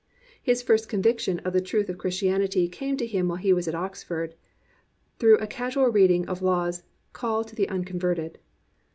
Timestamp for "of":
1.41-1.53, 1.87-1.99, 6.27-6.41